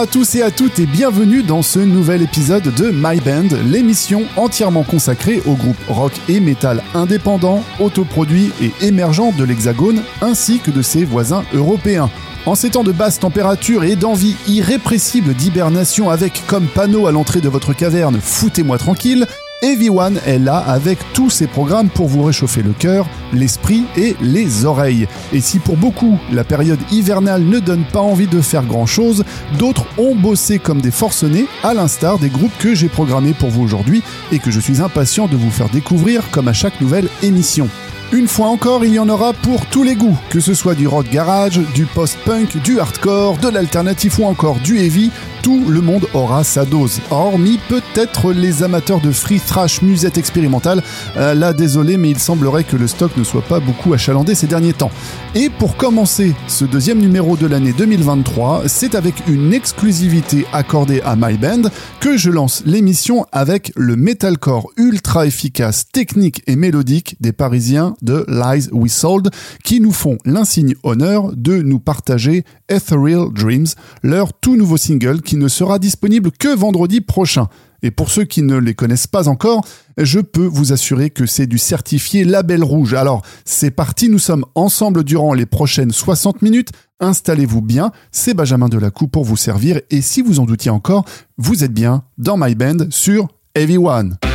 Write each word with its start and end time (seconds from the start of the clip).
à 0.00 0.06
tous 0.06 0.34
et 0.34 0.40
à 0.40 0.50
toutes 0.50 0.78
et 0.78 0.86
bienvenue 0.86 1.42
dans 1.42 1.60
ce 1.60 1.78
nouvel 1.78 2.22
épisode 2.22 2.74
de 2.74 2.90
My 2.90 3.20
Band, 3.20 3.54
l'émission 3.66 4.22
entièrement 4.38 4.82
consacrée 4.82 5.42
au 5.44 5.52
groupe 5.52 5.76
rock 5.88 6.12
et 6.26 6.40
metal 6.40 6.82
indépendant, 6.94 7.62
autoproduit 7.80 8.50
et 8.62 8.72
émergent 8.80 9.36
de 9.36 9.44
l'Hexagone 9.44 10.02
ainsi 10.22 10.58
que 10.60 10.70
de 10.70 10.80
ses 10.80 11.04
voisins 11.04 11.44
européens. 11.52 12.08
En 12.46 12.54
ces 12.54 12.70
temps 12.70 12.82
de 12.82 12.92
basse 12.92 13.18
température 13.18 13.84
et 13.84 13.96
d'envie 13.96 14.36
irrépressible 14.48 15.34
d'hibernation 15.34 16.08
avec 16.08 16.42
comme 16.46 16.66
panneau 16.66 17.06
à 17.06 17.12
l'entrée 17.12 17.42
de 17.42 17.50
votre 17.50 17.74
caverne 17.74 18.18
Foutez-moi 18.22 18.78
tranquille, 18.78 19.26
Heavy 19.62 19.90
One 19.90 20.18
est 20.24 20.38
là 20.38 20.56
avec 20.56 20.98
tous 21.12 21.28
ses 21.28 21.46
programmes 21.46 21.90
pour 21.90 22.08
vous 22.08 22.22
réchauffer 22.22 22.62
le 22.62 22.72
cœur, 22.72 23.06
l'esprit 23.34 23.84
et 23.94 24.16
les 24.22 24.64
oreilles. 24.64 25.06
Et 25.34 25.42
si 25.42 25.58
pour 25.58 25.76
beaucoup 25.76 26.18
la 26.32 26.44
période 26.44 26.78
hivernale 26.90 27.42
ne 27.42 27.58
donne 27.58 27.84
pas 27.84 28.00
envie 28.00 28.26
de 28.26 28.40
faire 28.40 28.64
grand 28.64 28.86
chose, 28.86 29.22
d'autres 29.58 29.84
ont 29.98 30.14
bossé 30.14 30.58
comme 30.58 30.80
des 30.80 30.90
forcenés, 30.90 31.44
à 31.62 31.74
l'instar 31.74 32.18
des 32.18 32.30
groupes 32.30 32.56
que 32.58 32.74
j'ai 32.74 32.88
programmés 32.88 33.34
pour 33.34 33.50
vous 33.50 33.62
aujourd'hui 33.62 34.02
et 34.32 34.38
que 34.38 34.50
je 34.50 34.60
suis 34.60 34.80
impatient 34.80 35.26
de 35.26 35.36
vous 35.36 35.50
faire 35.50 35.68
découvrir 35.68 36.30
comme 36.30 36.48
à 36.48 36.54
chaque 36.54 36.80
nouvelle 36.80 37.08
émission. 37.22 37.68
Une 38.12 38.26
fois 38.26 38.48
encore, 38.48 38.84
il 38.84 38.92
y 38.92 38.98
en 38.98 39.08
aura 39.08 39.32
pour 39.32 39.66
tous 39.66 39.84
les 39.84 39.94
goûts, 39.94 40.18
que 40.30 40.40
ce 40.40 40.52
soit 40.52 40.74
du 40.74 40.88
rock 40.88 41.06
garage, 41.12 41.60
du 41.74 41.84
post-punk, 41.84 42.60
du 42.60 42.80
hardcore, 42.80 43.36
de 43.36 43.48
l'alternatif 43.48 44.18
ou 44.18 44.24
encore 44.24 44.58
du 44.58 44.78
heavy, 44.78 45.12
tout 45.42 45.64
le 45.68 45.80
monde 45.80 46.06
aura 46.14 46.44
sa 46.44 46.64
dose. 46.64 47.00
Hormis 47.10 47.58
peut-être 47.68 48.32
les 48.32 48.62
amateurs 48.62 49.00
de 49.00 49.10
free 49.10 49.40
thrash 49.40 49.82
musette 49.82 50.18
expérimentale. 50.18 50.82
Euh, 51.16 51.34
là, 51.34 51.52
désolé, 51.52 51.96
mais 51.96 52.10
il 52.10 52.18
semblerait 52.18 52.64
que 52.64 52.76
le 52.76 52.86
stock 52.86 53.16
ne 53.16 53.24
soit 53.24 53.42
pas 53.42 53.60
beaucoup 53.60 53.92
achalandé 53.94 54.34
ces 54.34 54.46
derniers 54.46 54.72
temps. 54.72 54.90
Et 55.34 55.48
pour 55.48 55.76
commencer 55.76 56.34
ce 56.48 56.64
deuxième 56.64 56.98
numéro 56.98 57.36
de 57.36 57.46
l'année 57.46 57.72
2023, 57.72 58.64
c'est 58.66 58.94
avec 58.94 59.14
une 59.28 59.52
exclusivité 59.52 60.44
accordée 60.52 61.00
à 61.02 61.16
My 61.16 61.36
Band 61.36 61.70
que 62.00 62.16
je 62.16 62.30
lance 62.30 62.62
l'émission 62.66 63.26
avec 63.32 63.72
le 63.76 63.96
metalcore 63.96 64.70
ultra 64.76 65.26
efficace, 65.26 65.86
technique 65.92 66.42
et 66.46 66.56
mélodique 66.56 67.16
des 67.20 67.32
Parisiens 67.32 67.94
de 68.02 68.24
Lies 68.28 68.68
We 68.72 68.92
Sold 68.92 69.30
qui 69.64 69.80
nous 69.80 69.92
font 69.92 70.18
l'insigne 70.24 70.74
honneur 70.82 71.32
de 71.34 71.62
nous 71.62 71.78
partager 71.78 72.44
Ethereal 72.68 73.32
Dreams, 73.32 73.66
leur 74.02 74.32
tout 74.32 74.56
nouveau 74.56 74.76
single 74.76 75.22
ne 75.36 75.48
sera 75.48 75.78
disponible 75.78 76.30
que 76.30 76.54
vendredi 76.54 77.00
prochain. 77.00 77.48
Et 77.82 77.90
pour 77.90 78.10
ceux 78.10 78.24
qui 78.24 78.42
ne 78.42 78.56
les 78.56 78.74
connaissent 78.74 79.06
pas 79.06 79.28
encore, 79.28 79.64
je 79.96 80.20
peux 80.20 80.44
vous 80.44 80.72
assurer 80.72 81.10
que 81.10 81.26
c'est 81.26 81.46
du 81.46 81.58
certifié 81.58 82.24
label 82.24 82.62
rouge. 82.62 82.94
Alors, 82.94 83.22
c'est 83.44 83.70
parti, 83.70 84.08
nous 84.08 84.18
sommes 84.18 84.44
ensemble 84.54 85.04
durant 85.04 85.32
les 85.32 85.46
prochaines 85.46 85.92
60 85.92 86.42
minutes. 86.42 86.70
Installez-vous 87.00 87.62
bien, 87.62 87.92
c'est 88.12 88.34
Benjamin 88.34 88.68
Delacou 88.68 89.08
pour 89.08 89.24
vous 89.24 89.36
servir. 89.36 89.80
Et 89.90 90.02
si 90.02 90.20
vous 90.20 90.40
en 90.40 90.44
doutiez 90.44 90.70
encore, 90.70 91.04
vous 91.38 91.64
êtes 91.64 91.72
bien 91.72 92.02
dans 92.18 92.36
My 92.36 92.54
Band 92.54 92.90
sur 92.90 93.28
Everyone. 93.54 94.18
With 94.22 94.29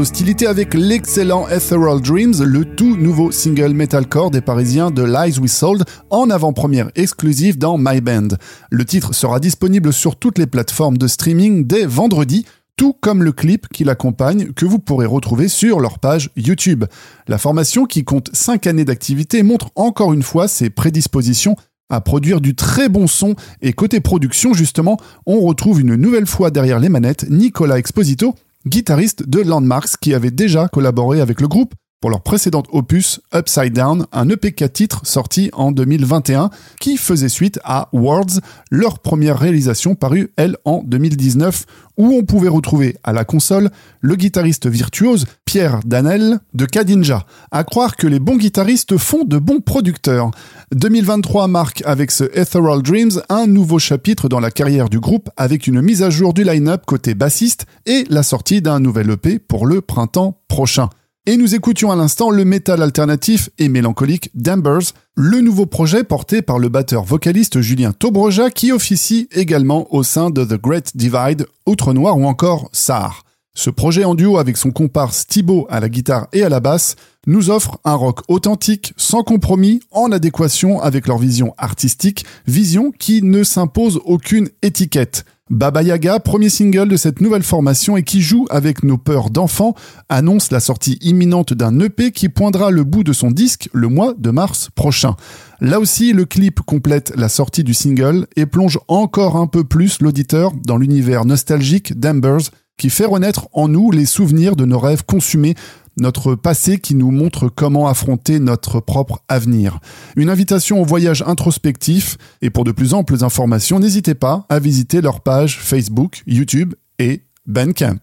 hostilités 0.00 0.46
avec 0.46 0.74
l'excellent 0.74 1.48
Ethereal 1.48 2.00
Dreams, 2.00 2.42
le 2.42 2.64
tout 2.64 2.96
nouveau 2.96 3.30
single 3.30 3.74
metalcore 3.74 4.30
des 4.30 4.40
Parisiens 4.40 4.90
de 4.90 5.02
Lies 5.02 5.38
We 5.38 5.50
Sold, 5.50 5.84
en 6.10 6.30
avant-première 6.30 6.90
exclusive 6.94 7.58
dans 7.58 7.76
My 7.78 8.00
Band. 8.00 8.28
Le 8.70 8.84
titre 8.84 9.14
sera 9.14 9.40
disponible 9.40 9.92
sur 9.92 10.16
toutes 10.16 10.38
les 10.38 10.46
plateformes 10.46 10.98
de 10.98 11.06
streaming 11.06 11.66
dès 11.66 11.86
vendredi, 11.86 12.46
tout 12.76 12.92
comme 12.92 13.22
le 13.22 13.32
clip 13.32 13.68
qui 13.68 13.84
l'accompagne 13.84 14.52
que 14.52 14.64
vous 14.64 14.78
pourrez 14.78 15.06
retrouver 15.06 15.48
sur 15.48 15.80
leur 15.80 15.98
page 15.98 16.30
YouTube. 16.36 16.84
La 17.28 17.38
formation, 17.38 17.84
qui 17.84 18.04
compte 18.04 18.30
5 18.32 18.66
années 18.66 18.84
d'activité, 18.84 19.42
montre 19.42 19.70
encore 19.76 20.12
une 20.12 20.22
fois 20.22 20.48
ses 20.48 20.70
prédispositions 20.70 21.56
à 21.90 22.00
produire 22.00 22.40
du 22.40 22.54
très 22.54 22.88
bon 22.88 23.06
son 23.06 23.34
et 23.60 23.72
côté 23.72 24.00
production 24.00 24.54
justement, 24.54 24.96
on 25.26 25.40
retrouve 25.40 25.80
une 25.80 25.94
nouvelle 25.94 26.26
fois 26.26 26.50
derrière 26.50 26.80
les 26.80 26.88
manettes 26.88 27.26
Nicolas 27.28 27.78
Exposito 27.78 28.34
guitariste 28.66 29.28
de 29.28 29.40
Landmarks 29.40 29.96
qui 30.00 30.14
avait 30.14 30.30
déjà 30.30 30.68
collaboré 30.68 31.20
avec 31.20 31.40
le 31.40 31.48
groupe 31.48 31.74
pour 32.04 32.10
leur 32.10 32.20
précédent 32.20 32.64
opus 32.70 33.22
Upside 33.34 33.72
Down, 33.72 34.04
un 34.12 34.28
EP 34.28 34.52
4 34.52 34.70
titres 34.70 35.00
sorti 35.04 35.48
en 35.54 35.72
2021 35.72 36.50
qui 36.78 36.98
faisait 36.98 37.30
suite 37.30 37.58
à 37.64 37.88
Words, 37.94 38.42
leur 38.70 38.98
première 38.98 39.38
réalisation 39.38 39.94
parue 39.94 40.30
elle 40.36 40.58
en 40.66 40.82
2019 40.84 41.64
où 41.96 42.12
on 42.12 42.22
pouvait 42.22 42.50
retrouver 42.50 42.98
à 43.04 43.14
la 43.14 43.24
console 43.24 43.70
le 44.02 44.16
guitariste 44.16 44.66
virtuose 44.66 45.24
Pierre 45.46 45.80
Danel 45.86 46.40
de 46.52 46.66
Kadinja. 46.66 47.24
À 47.50 47.64
croire 47.64 47.96
que 47.96 48.06
les 48.06 48.18
bons 48.18 48.36
guitaristes 48.36 48.98
font 48.98 49.24
de 49.24 49.38
bons 49.38 49.60
producteurs. 49.60 50.30
2023 50.72 51.48
marque 51.48 51.82
avec 51.86 52.10
ce 52.10 52.24
Ethereal 52.38 52.82
Dreams 52.82 53.22
un 53.30 53.46
nouveau 53.46 53.78
chapitre 53.78 54.28
dans 54.28 54.40
la 54.40 54.50
carrière 54.50 54.90
du 54.90 55.00
groupe 55.00 55.30
avec 55.38 55.66
une 55.66 55.80
mise 55.80 56.02
à 56.02 56.10
jour 56.10 56.34
du 56.34 56.44
line-up 56.44 56.82
côté 56.84 57.14
bassiste 57.14 57.64
et 57.86 58.04
la 58.10 58.22
sortie 58.22 58.60
d'un 58.60 58.78
nouvel 58.78 59.08
EP 59.08 59.38
pour 59.38 59.64
le 59.64 59.80
printemps 59.80 60.38
prochain. 60.48 60.90
Et 61.26 61.38
nous 61.38 61.54
écoutions 61.54 61.90
à 61.90 61.96
l'instant 61.96 62.28
le 62.28 62.44
métal 62.44 62.82
alternatif 62.82 63.48
et 63.56 63.70
mélancolique 63.70 64.30
Dambers, 64.34 64.92
le 65.14 65.40
nouveau 65.40 65.64
projet 65.64 66.04
porté 66.04 66.42
par 66.42 66.58
le 66.58 66.68
batteur 66.68 67.02
vocaliste 67.04 67.62
Julien 67.62 67.92
Tobroja 67.92 68.50
qui 68.50 68.72
officie 68.72 69.26
également 69.32 69.86
au 69.94 70.02
sein 70.02 70.28
de 70.28 70.44
The 70.44 70.60
Great 70.60 70.94
Divide, 70.94 71.46
Outre 71.64 71.94
Noir 71.94 72.18
ou 72.18 72.26
encore 72.26 72.68
SAR. 72.72 73.24
Ce 73.54 73.70
projet 73.70 74.04
en 74.04 74.14
duo 74.14 74.36
avec 74.36 74.58
son 74.58 74.70
comparse 74.70 75.26
Thibaut 75.26 75.66
à 75.70 75.80
la 75.80 75.88
guitare 75.88 76.28
et 76.34 76.42
à 76.42 76.50
la 76.50 76.60
basse 76.60 76.94
nous 77.26 77.48
offre 77.48 77.78
un 77.84 77.94
rock 77.94 78.20
authentique, 78.28 78.92
sans 78.98 79.22
compromis, 79.22 79.80
en 79.92 80.12
adéquation 80.12 80.82
avec 80.82 81.06
leur 81.06 81.16
vision 81.16 81.54
artistique, 81.56 82.26
vision 82.46 82.90
qui 82.90 83.22
ne 83.22 83.44
s'impose 83.44 83.98
aucune 84.04 84.50
étiquette. 84.60 85.24
Baba 85.50 85.82
Yaga, 85.82 86.20
premier 86.20 86.48
single 86.48 86.88
de 86.88 86.96
cette 86.96 87.20
nouvelle 87.20 87.42
formation 87.42 87.98
et 87.98 88.02
qui 88.02 88.22
joue 88.22 88.46
avec 88.48 88.82
nos 88.82 88.96
peurs 88.96 89.28
d'enfants, 89.28 89.74
annonce 90.08 90.50
la 90.50 90.58
sortie 90.58 90.96
imminente 91.02 91.52
d'un 91.52 91.78
EP 91.80 92.12
qui 92.12 92.30
poindra 92.30 92.70
le 92.70 92.82
bout 92.82 93.04
de 93.04 93.12
son 93.12 93.30
disque 93.30 93.68
le 93.74 93.88
mois 93.88 94.14
de 94.16 94.30
mars 94.30 94.70
prochain. 94.74 95.16
Là 95.60 95.80
aussi, 95.80 96.14
le 96.14 96.24
clip 96.24 96.62
complète 96.62 97.12
la 97.14 97.28
sortie 97.28 97.62
du 97.62 97.74
single 97.74 98.26
et 98.36 98.46
plonge 98.46 98.78
encore 98.88 99.36
un 99.36 99.46
peu 99.46 99.64
plus 99.64 100.00
l'auditeur 100.00 100.52
dans 100.64 100.78
l'univers 100.78 101.26
nostalgique 101.26 102.00
d'Ambers 102.00 102.50
qui 102.78 102.88
fait 102.88 103.04
renaître 103.04 103.48
en 103.52 103.68
nous 103.68 103.90
les 103.90 104.06
souvenirs 104.06 104.56
de 104.56 104.64
nos 104.64 104.78
rêves 104.78 105.04
consumés 105.04 105.54
notre 105.96 106.34
passé 106.34 106.78
qui 106.78 106.94
nous 106.94 107.10
montre 107.10 107.48
comment 107.48 107.88
affronter 107.88 108.38
notre 108.40 108.80
propre 108.80 109.22
avenir. 109.28 109.78
Une 110.16 110.30
invitation 110.30 110.80
au 110.80 110.84
voyage 110.84 111.22
introspectif 111.26 112.16
et 112.42 112.50
pour 112.50 112.64
de 112.64 112.72
plus 112.72 112.94
amples 112.94 113.24
informations, 113.24 113.78
n'hésitez 113.78 114.14
pas 114.14 114.46
à 114.48 114.58
visiter 114.58 115.00
leur 115.00 115.20
page 115.20 115.58
Facebook, 115.58 116.22
YouTube 116.26 116.74
et 116.98 117.22
Bandcamp. 117.46 118.00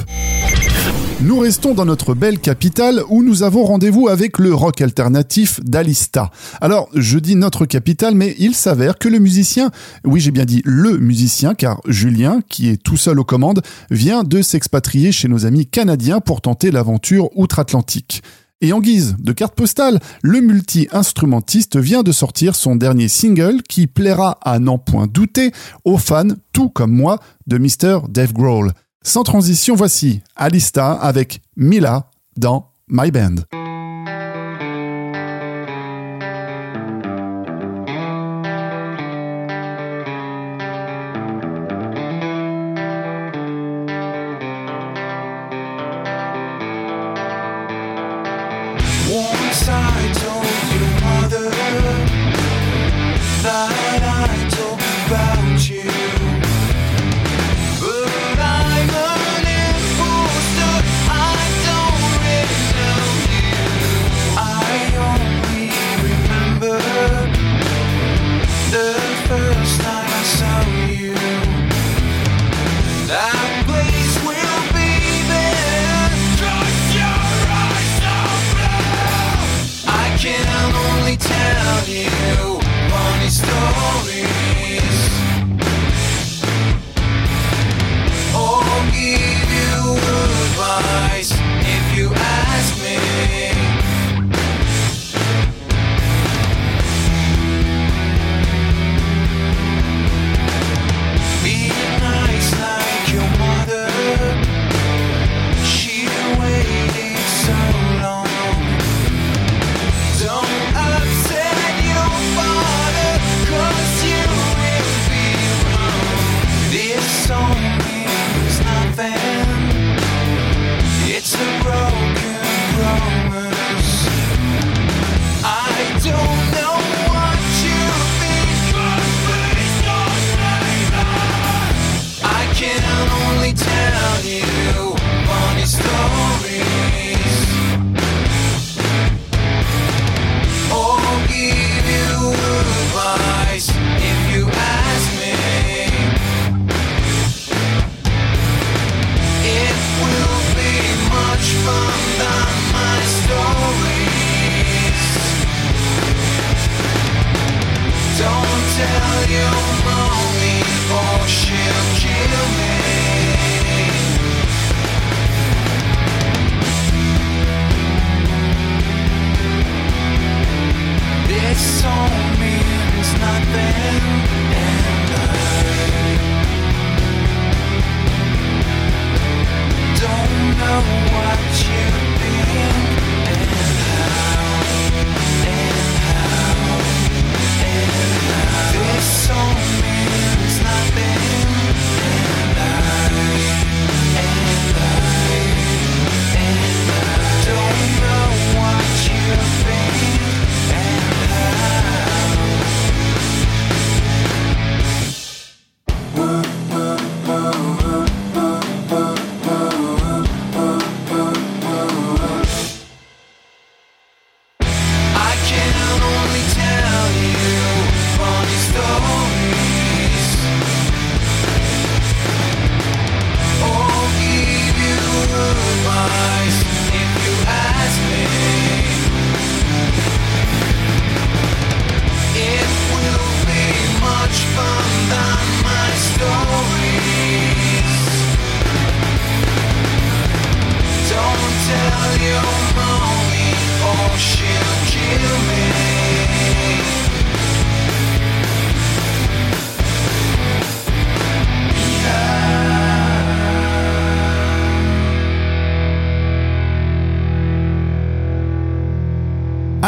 Nous 1.24 1.38
restons 1.38 1.76
dans 1.76 1.86
notre 1.86 2.16
belle 2.16 2.40
capitale 2.40 3.04
où 3.08 3.22
nous 3.22 3.44
avons 3.44 3.64
rendez-vous 3.64 4.08
avec 4.08 4.40
le 4.40 4.56
rock 4.56 4.82
alternatif 4.82 5.60
d'Alista. 5.64 6.32
Alors, 6.62 6.90
je 6.96 7.20
dis 7.20 7.36
notre 7.36 7.68
capitale, 7.68 8.16
mais 8.16 8.34
il 8.40 8.56
s'avère 8.56 8.98
que 8.98 9.08
le 9.08 9.20
musicien, 9.20 9.70
oui 10.04 10.20
j'ai 10.20 10.32
bien 10.32 10.46
dit 10.46 10.64
le 10.66 10.98
musicien, 10.98 11.54
car 11.54 11.80
Julien, 11.86 12.42
qui 12.50 12.70
est 12.70 12.82
tout 12.82 12.98
seul 12.98 13.20
aux 13.20 13.24
commandes, 13.24 13.62
vient 13.92 14.24
de 14.24 14.42
s'expatrier 14.42 15.12
chez 15.12 15.28
nos 15.28 15.46
amis 15.46 15.68
canadiens 15.68 16.22
pour 16.22 16.42
tenter 16.42 16.72
l'aventure 16.72 17.30
outre-Atlantique. 17.38 18.24
Et 18.62 18.74
en 18.74 18.80
guise 18.80 19.16
de 19.20 19.32
carte 19.32 19.54
postale, 19.54 20.00
le 20.24 20.42
multi-instrumentiste 20.42 21.78
vient 21.78 22.02
de 22.02 22.12
sortir 22.12 22.56
son 22.56 22.76
dernier 22.76 23.08
single 23.08 23.62
qui 23.62 23.86
plaira 23.86 24.40
à 24.44 24.58
n'en 24.58 24.80
point 24.80 25.06
douter 25.06 25.52
aux 25.86 26.00
fans, 26.00 26.30
tout 26.52 26.70
comme 26.70 26.92
moi, 26.92 27.20
de 27.46 27.60
Mr. 27.60 28.08
Dave 28.10 28.34
Grohl. 28.34 28.72
Sans 29.04 29.24
transition, 29.24 29.76
voici 29.76 30.22
Alista 30.36 30.92
avec 30.94 31.42
Mila 31.58 32.06
dans 32.38 32.70
My 32.88 33.10
Band. 33.10 33.36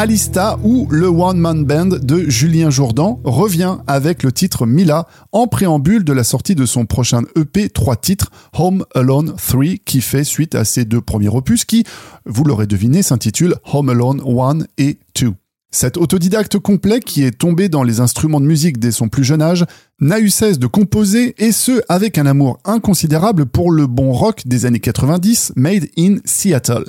Alista 0.04 0.58
ou 0.62 0.86
le 0.90 1.06
One 1.06 1.38
Man 1.38 1.64
Band 1.64 1.86
de 1.86 2.28
Julien 2.28 2.68
Jourdan 2.68 3.22
revient 3.24 3.78
avec 3.86 4.22
le 4.22 4.32
titre 4.32 4.66
Mila 4.66 5.08
en 5.32 5.46
préambule 5.46 6.04
de 6.04 6.12
la 6.12 6.24
sortie 6.24 6.54
de 6.54 6.66
son 6.66 6.84
prochain 6.84 7.22
EP 7.36 7.70
3 7.70 7.96
titres 7.96 8.30
Home 8.52 8.84
Alone 8.94 9.34
3 9.34 9.64
qui 9.86 10.02
fait 10.02 10.24
suite 10.24 10.54
à 10.56 10.66
ses 10.66 10.84
deux 10.84 11.00
premiers 11.00 11.30
opus 11.30 11.64
qui, 11.64 11.84
vous 12.26 12.44
l'aurez 12.44 12.66
deviné, 12.66 13.02
s'intitulent 13.02 13.54
Home 13.72 13.88
Alone 13.88 14.20
1 14.20 14.66
et 14.76 14.98
2. 15.18 15.32
Cet 15.74 15.96
autodidacte 15.96 16.56
complet 16.60 17.00
qui 17.00 17.24
est 17.24 17.36
tombé 17.36 17.68
dans 17.68 17.82
les 17.82 17.98
instruments 17.98 18.40
de 18.40 18.46
musique 18.46 18.78
dès 18.78 18.92
son 18.92 19.08
plus 19.08 19.24
jeune 19.24 19.42
âge 19.42 19.64
n'a 19.98 20.20
eu 20.20 20.30
cesse 20.30 20.60
de 20.60 20.68
composer 20.68 21.34
et 21.36 21.50
ce 21.50 21.82
avec 21.88 22.16
un 22.16 22.26
amour 22.26 22.60
inconsidérable 22.64 23.44
pour 23.44 23.72
le 23.72 23.88
bon 23.88 24.12
rock 24.12 24.42
des 24.46 24.66
années 24.66 24.78
90 24.78 25.54
made 25.56 25.88
in 25.98 26.18
Seattle. 26.24 26.84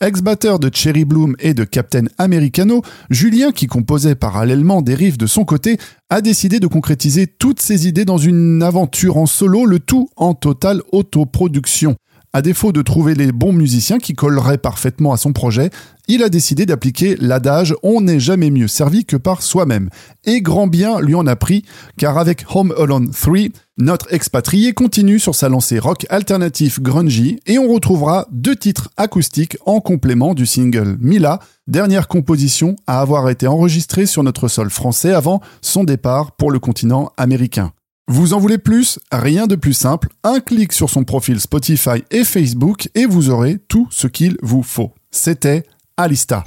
Ex-batteur 0.00 0.58
de 0.58 0.70
Cherry 0.72 1.04
Bloom 1.04 1.36
et 1.38 1.52
de 1.52 1.64
Captain 1.64 2.06
Americano, 2.16 2.80
Julien 3.10 3.52
qui 3.52 3.66
composait 3.66 4.14
parallèlement 4.14 4.80
des 4.80 4.94
riffs 4.94 5.18
de 5.18 5.26
son 5.26 5.44
côté 5.44 5.76
a 6.08 6.22
décidé 6.22 6.60
de 6.60 6.66
concrétiser 6.66 7.26
toutes 7.26 7.60
ses 7.60 7.88
idées 7.88 8.06
dans 8.06 8.16
une 8.16 8.62
aventure 8.62 9.18
en 9.18 9.26
solo, 9.26 9.66
le 9.66 9.80
tout 9.80 10.08
en 10.16 10.32
totale 10.32 10.80
autoproduction. 10.92 11.94
À 12.32 12.42
défaut 12.42 12.70
de 12.70 12.80
trouver 12.80 13.14
les 13.14 13.32
bons 13.32 13.52
musiciens 13.52 13.98
qui 13.98 14.14
colleraient 14.14 14.56
parfaitement 14.56 15.12
à 15.12 15.16
son 15.16 15.32
projet, 15.32 15.70
il 16.06 16.22
a 16.22 16.28
décidé 16.28 16.64
d'appliquer 16.64 17.16
l'adage 17.18 17.74
On 17.82 18.00
n'est 18.00 18.20
jamais 18.20 18.50
mieux 18.50 18.68
servi 18.68 19.04
que 19.04 19.16
par 19.16 19.42
soi-même. 19.42 19.90
Et 20.24 20.40
grand 20.40 20.68
bien 20.68 21.00
lui 21.00 21.16
en 21.16 21.26
a 21.26 21.34
pris, 21.34 21.64
car 21.98 22.18
avec 22.18 22.44
Home 22.54 22.72
Alone 22.78 23.10
3, 23.10 23.48
notre 23.78 24.14
expatrié 24.14 24.74
continue 24.74 25.18
sur 25.18 25.34
sa 25.34 25.48
lancée 25.48 25.80
rock 25.80 26.06
alternatif 26.08 26.80
grungy 26.80 27.40
et 27.46 27.58
on 27.58 27.66
retrouvera 27.72 28.28
deux 28.30 28.54
titres 28.54 28.90
acoustiques 28.96 29.56
en 29.66 29.80
complément 29.80 30.32
du 30.34 30.46
single 30.46 30.98
Mila, 31.00 31.40
dernière 31.66 32.06
composition 32.06 32.76
à 32.86 33.00
avoir 33.00 33.28
été 33.28 33.48
enregistrée 33.48 34.06
sur 34.06 34.22
notre 34.22 34.46
sol 34.46 34.70
français 34.70 35.12
avant 35.12 35.40
son 35.62 35.82
départ 35.82 36.30
pour 36.36 36.52
le 36.52 36.60
continent 36.60 37.10
américain. 37.16 37.72
Vous 38.12 38.34
en 38.34 38.40
voulez 38.40 38.58
plus? 38.58 38.98
Rien 39.12 39.46
de 39.46 39.54
plus 39.54 39.72
simple, 39.72 40.08
un 40.24 40.40
clic 40.40 40.72
sur 40.72 40.90
son 40.90 41.04
profil 41.04 41.38
Spotify 41.38 42.02
et 42.10 42.24
Facebook 42.24 42.88
et 42.96 43.06
vous 43.06 43.30
aurez 43.30 43.58
tout 43.68 43.86
ce 43.92 44.08
qu'il 44.08 44.36
vous 44.42 44.64
faut. 44.64 44.90
C'était 45.12 45.62
Alista. 45.96 46.42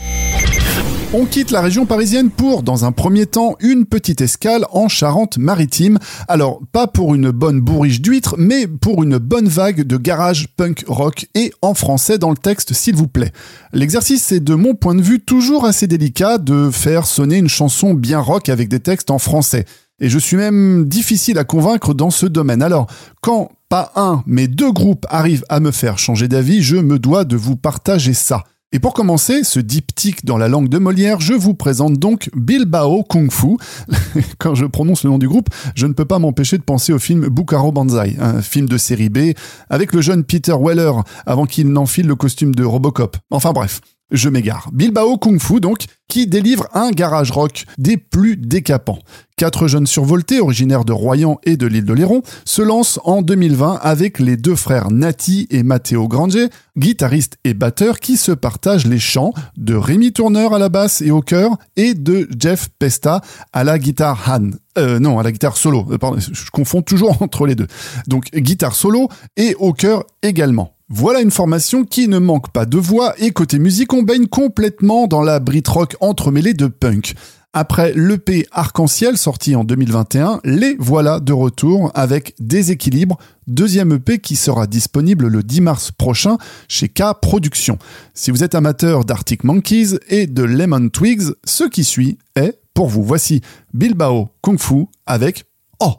On 1.14 1.24
quitte 1.24 1.52
la 1.52 1.62
région 1.62 1.86
parisienne 1.86 2.32
pour, 2.32 2.64
dans 2.64 2.84
un 2.84 2.92
premier 2.92 3.28
temps, 3.28 3.56
une 3.62 3.86
petite 3.86 4.20
escale 4.20 4.66
en 4.72 4.90
Charente-Maritime. 4.90 6.00
Alors, 6.28 6.60
pas 6.74 6.88
pour 6.88 7.16
une 7.16 7.32
bonne 7.32 7.62
bourriche 7.62 8.02
d'huîtres, 8.02 8.36
mais 8.38 8.68
pour 8.68 9.02
une 9.02 9.18
bonne 9.18 9.48
vague 9.48 9.84
de 9.84 9.96
garage 9.96 10.50
punk 10.58 10.84
rock 10.88 11.28
et 11.34 11.54
en 11.62 11.76
français 11.76 12.18
dans 12.18 12.32
le 12.32 12.36
texte, 12.36 12.74
s'il 12.74 12.98
vous 12.98 13.08
plaît. 13.08 13.32
L'exercice 13.72 14.34
est, 14.34 14.42
de 14.42 14.56
mon 14.56 14.76
point 14.76 14.96
de 14.96 15.02
vue, 15.02 15.22
toujours 15.22 15.64
assez 15.64 15.88
délicat 15.88 16.40
de 16.40 16.70
faire 16.72 17.06
sonner 17.06 17.38
une 17.38 17.48
chanson 17.48 17.94
bien 17.94 18.20
rock 18.20 18.50
avec 18.50 18.68
des 18.68 18.82
textes 18.82 19.12
en 19.12 19.20
français. 19.20 19.64
Et 20.00 20.10
je 20.10 20.20
suis 20.20 20.38
même 20.38 20.86
difficile 20.86 21.38
à 21.38 21.44
convaincre 21.44 21.94
dans 21.94 22.10
ce 22.10 22.26
domaine. 22.26 22.62
Alors, 22.62 22.88
quand 23.22 23.52
pas 23.70 23.92
un, 23.96 24.24
mais 24.28 24.48
deux 24.48 24.72
groupes 24.72 25.06
arrivent 25.10 25.46
à 25.50 25.60
me 25.60 25.72
faire 25.72 25.98
changer 25.98 26.28
d'avis, 26.28 26.62
je 26.62 26.76
me 26.76 27.00
dois 27.00 27.26
de 27.26 27.36
vous 27.36 27.56
partager 27.56 28.14
ça. 28.14 28.44
Et 28.76 28.80
pour 28.80 28.96
commencer, 28.96 29.44
ce 29.44 29.60
diptyque 29.60 30.26
dans 30.26 30.38
la 30.38 30.48
langue 30.48 30.68
de 30.68 30.80
Molière, 30.80 31.20
je 31.20 31.34
vous 31.34 31.54
présente 31.54 31.94
donc 31.94 32.32
Bilbao 32.36 33.04
Kung 33.04 33.32
Fu. 33.32 33.56
Quand 34.40 34.56
je 34.56 34.66
prononce 34.66 35.04
le 35.04 35.12
nom 35.12 35.20
du 35.20 35.28
groupe, 35.28 35.50
je 35.76 35.86
ne 35.86 35.94
peux 35.94 36.06
pas 36.06 36.18
m'empêcher 36.18 36.58
de 36.58 36.64
penser 36.64 36.92
au 36.92 36.98
film 36.98 37.28
Bukaro 37.28 37.72
Banzai, 37.72 38.16
un 38.20 38.42
film 38.42 38.68
de 38.68 38.80
série 38.80 39.10
B, 39.10 39.34
avec 39.70 39.94
le 39.94 40.02
jeune 40.02 40.24
Peter 40.24 40.56
Weller, 40.60 40.92
avant 41.28 41.46
qu'il 41.46 41.72
n'enfile 41.72 42.08
le 42.08 42.16
costume 42.16 42.56
de 42.56 42.64
Robocop. 42.64 43.16
Enfin 43.30 43.54
bref. 43.54 43.80
Je 44.12 44.30
m'égare. 44.30 44.70
Bilbao 44.72 45.18
Kung 45.18 45.40
Fu, 45.40 45.60
donc, 45.60 45.86
qui 46.08 46.28
délivre 46.28 46.68
un 46.74 46.92
garage 46.92 47.32
rock 47.32 47.66
des 47.80 47.98
plus 47.98 48.38
décapants. 48.38 49.00
Quatre 49.38 49.68
jeunes 49.68 49.88
survoltés, 49.88 50.40
originaires 50.40 50.86
de 50.86 50.94
Royan 50.94 51.40
et 51.44 51.58
de 51.58 51.66
l'île 51.66 51.86
de 51.86 51.94
Léron, 51.94 52.22
se 52.46 52.62
lancent 52.62 53.00
en 53.06 53.24
2020 53.24 53.80
avec 53.82 54.20
les 54.20 54.38
deux 54.38 54.56
frères 54.56 54.92
Nati 54.92 55.48
et 55.50 55.64
Matteo 55.64 56.08
Granger, 56.08 56.50
guitaristes 56.78 57.38
et 57.44 57.56
batteurs 57.56 58.00
qui 58.00 58.18
se 58.18 58.32
partagent 58.32 58.86
les 58.86 59.00
chants 59.00 59.34
de 59.58 59.74
Rémi 59.74 60.14
Tourneur 60.14 60.54
à 60.54 60.60
la 60.60 60.70
basse 60.70 61.02
et 61.02 61.10
au 61.10 61.22
chœur 61.22 61.58
et 61.76 61.96
de 61.96 62.28
Jeff 62.38 62.70
Pesta 62.78 63.22
à 63.52 63.64
la 63.64 63.80
guitare 63.80 64.30
Han. 64.30 64.52
Euh, 64.78 65.00
non, 65.00 65.18
à 65.18 65.24
la 65.24 65.32
guitare 65.32 65.58
solo. 65.58 65.88
Euh, 65.92 65.98
pardon, 65.98 66.20
je 66.20 66.52
confonds 66.52 66.84
toujours 66.84 67.22
entre 67.22 67.48
les 67.48 67.56
deux. 67.56 67.68
Donc, 68.08 68.30
guitare 68.36 68.76
solo 68.76 69.10
et 69.38 69.56
au 69.56 69.74
chœur 69.74 70.04
également. 70.22 70.76
Voilà 70.96 71.22
une 71.22 71.32
formation 71.32 71.86
qui 71.86 72.08
ne 72.08 72.20
manque 72.20 72.52
pas 72.52 72.68
de 72.68 72.78
voix 72.78 73.16
et 73.18 73.32
côté 73.32 73.58
musique, 73.58 73.94
on 73.94 74.04
baigne 74.04 74.28
complètement 74.28 75.08
dans 75.08 75.24
la 75.24 75.40
Brit 75.40 75.64
rock 75.68 75.96
entremêlée 76.02 76.54
de 76.54 76.68
punk. 76.68 77.16
Après 77.52 77.94
l'EP 77.96 78.46
Arc-en-Ciel 78.52 79.18
sorti 79.18 79.56
en 79.56 79.64
2021, 79.64 80.40
les 80.44 80.76
voilà 80.78 81.20
de 81.20 81.34
retour 81.34 81.90
avec 81.96 82.36
Déséquilibre, 82.40 83.18
deuxième 83.48 83.94
EP 83.94 84.20
qui 84.20 84.36
sera 84.36 84.68
disponible 84.68 85.30
le 85.30 85.42
10 85.42 85.62
mars 85.62 85.92
prochain 85.92 86.38
chez 86.68 86.90
K 86.90 87.02
Productions. 87.20 87.80
Si 88.14 88.30
vous 88.30 88.44
êtes 88.44 88.54
amateur 88.54 89.04
d'Arctic 89.04 89.44
Monkeys 89.44 89.98
et 90.10 90.28
de 90.28 90.44
Lemon 90.44 90.90
Twigs, 90.90 91.34
ce 91.44 91.64
qui 91.64 91.84
suit 91.84 92.20
est 92.36 92.60
pour 92.76 92.88
vous. 92.88 93.02
Voici 93.04 93.42
Bilbao 93.74 94.30
Kung 94.44 94.60
Fu 94.60 94.86
avec 95.08 95.46
Oh! 95.80 95.96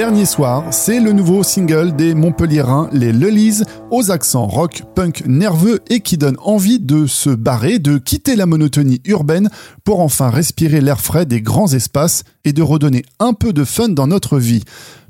Dernier 0.00 0.24
soir, 0.24 0.64
c'est 0.70 0.98
le 0.98 1.12
nouveau 1.12 1.42
single 1.42 1.94
des 1.94 2.14
Montpelliérains, 2.14 2.88
les 2.90 3.12
Lullies, 3.12 3.64
aux 3.90 4.10
accents 4.10 4.46
rock, 4.46 4.84
punk 4.94 5.24
nerveux 5.26 5.80
et 5.90 6.00
qui 6.00 6.16
donne 6.16 6.38
envie 6.42 6.80
de 6.80 7.04
se 7.04 7.28
barrer, 7.28 7.78
de 7.78 7.98
quitter 7.98 8.34
la 8.34 8.46
monotonie 8.46 9.02
urbaine 9.04 9.50
pour 9.84 10.00
enfin 10.00 10.30
respirer 10.30 10.80
l'air 10.80 11.02
frais 11.02 11.26
des 11.26 11.42
grands 11.42 11.74
espaces 11.74 12.24
et 12.46 12.54
de 12.54 12.62
redonner 12.62 13.02
un 13.18 13.34
peu 13.34 13.52
de 13.52 13.62
fun 13.62 13.90
dans 13.90 14.06
notre 14.06 14.38
vie. 14.38 14.64